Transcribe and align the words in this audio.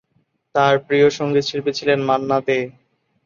তার 0.55 0.73
প্রিয় 0.87 1.07
সংগীতশিল্পী 1.09 1.71
ছিলেন 1.73 1.99
মান্না 2.03 2.37
দে। 2.39 2.59